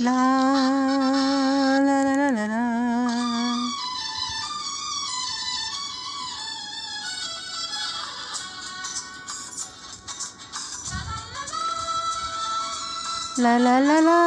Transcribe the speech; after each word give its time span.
La 0.00 0.10
la 1.78 2.02
la 2.02 2.14
la 2.16 2.30
la 2.32 2.46
la. 2.48 2.62
La 13.38 13.58
la 13.58 13.78
la 13.78 14.00
la. 14.00 14.20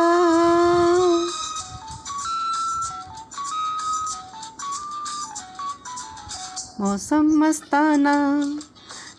मौसम 6.79 7.25
मस्ताना 7.41 8.15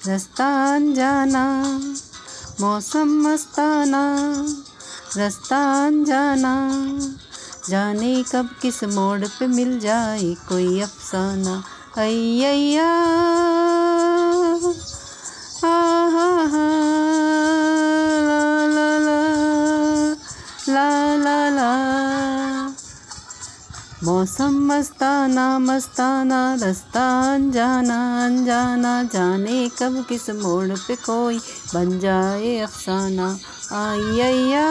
रस्ता 0.07 0.49
अनजाना 0.75 1.45
मौसम 2.61 3.09
मस्ताना 3.27 4.03
रास्ता 5.17 5.87
अनजाना 5.87 6.53
जाने 7.69 8.25
कब 8.33 8.51
किस 8.63 8.85
मोड़ 8.85 9.25
पे 9.25 9.47
मिल 9.47 9.81
जाए 9.81 10.35
कोई 10.49 10.81
अफसाना। 10.81 11.63
अय्या 11.97 13.68
मौसम 24.05 24.55
मस्ताना 24.67 25.45
मस्ताना 25.59 26.41
रास्ता 26.55 27.07
अनजाना 27.35 27.97
अनजाना 28.27 28.93
जाने 29.03 29.57
कब 29.79 30.05
किस 30.09 30.31
मोड़ 30.31 30.77
पे 30.87 30.97
कोई 30.97 31.39
बन 31.75 31.99
जाए 31.99 32.57
अफसाना। 32.59 33.27
आइया 33.75 34.69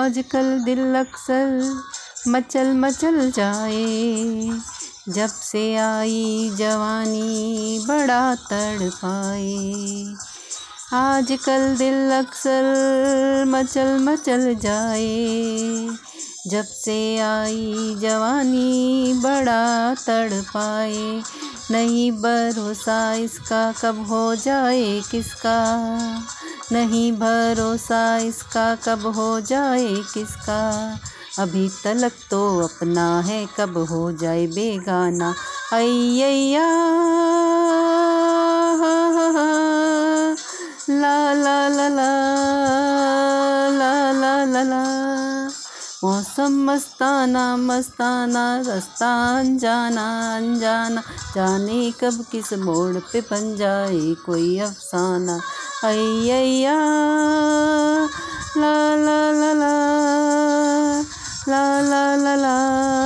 आजकल 0.00 0.58
दिल 0.64 0.94
अक्सर 0.96 1.48
मचल 2.28 2.72
मचल 2.76 3.30
जाए। 3.30 4.58
जब 5.08 5.28
से 5.28 5.62
आई 5.76 6.50
जवानी 6.56 7.84
बड़ा 7.88 8.34
तड़ 8.50 8.88
पाए 8.88 10.14
आजकल 10.92 11.76
दिल 11.76 12.10
अक्सर 12.12 13.44
मचल 13.48 13.98
मचल 14.00 14.54
जाए। 14.54 15.88
जब 16.46 16.64
से 16.64 16.98
आई 17.18 17.94
जवानी 18.00 19.12
बड़ा 19.22 19.94
तड़ 19.94 20.40
पाए 20.54 21.22
नहीं 21.70 22.10
भरोसा 22.12 23.00
इसका 23.14 23.72
कब 23.82 24.06
हो 24.08 24.34
जाए 24.34 25.00
किसका? 25.10 25.58
नहीं 26.72 27.12
भरोसा 27.12 28.00
इसका 28.16 28.74
कब 28.84 29.06
हो 29.16 29.28
जाए 29.40 29.94
किसका 30.14 30.60
अभी 31.38 31.68
तलक 31.84 32.12
तो 32.30 32.40
अपना 32.60 33.06
है 33.20 33.44
कब 33.56 33.78
हो 33.90 34.00
जाए 34.12 34.46
बेगाना 34.46 35.34
अय्या 35.72 36.66
ला 40.90 41.16
ला 41.34 41.58
ला 41.68 41.88
ला 41.88 42.12
ला 44.12 44.44
ला 44.44 44.62
ला 44.62 45.09
मौसम 46.20 46.52
मस्ताना 46.70 47.56
मस्ताना 47.56 48.62
रास्ता 48.66 49.38
अनजाना 49.38 50.36
अनजाना। 50.36 51.02
जाने 51.34 51.92
कब 52.00 52.24
किस 52.32 52.52
मोड़ 52.52 52.96
पे 52.96 53.20
बन 53.20 53.56
जाए 53.56 54.14
कोई 54.26 54.58
अफसाना। 54.58 55.40
अय्या 55.84 56.74
ला 58.60 58.76
ला 58.96 59.20
ला 59.32 59.52
ला 59.52 59.74
ला 61.48 61.80
ला 61.82 62.16
ला 62.16 62.36
ला। 62.36 62.99